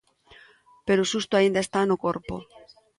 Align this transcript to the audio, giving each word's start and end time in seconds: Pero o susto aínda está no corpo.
Pero 0.87 1.01
o 1.03 1.09
susto 1.11 1.33
aínda 1.37 1.59
está 1.63 1.79
no 1.85 2.01
corpo. 2.05 2.35